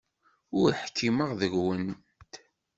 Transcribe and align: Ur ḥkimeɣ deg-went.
Ur 0.59 0.69
ḥkimeɣ 0.81 1.29
deg-went. 1.39 1.89